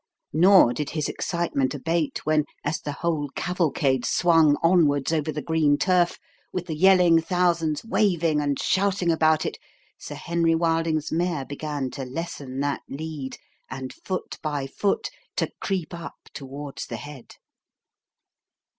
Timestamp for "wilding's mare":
10.55-11.45